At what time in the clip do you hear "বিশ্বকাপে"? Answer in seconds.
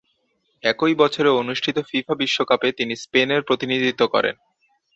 2.15-2.67